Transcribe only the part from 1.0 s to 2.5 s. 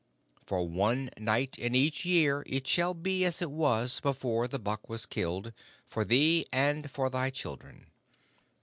night in each year